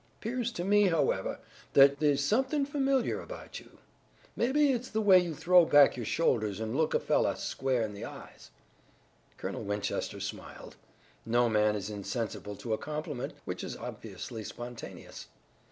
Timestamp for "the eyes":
7.93-8.49